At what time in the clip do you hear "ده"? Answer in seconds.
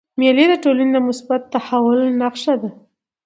2.61-2.69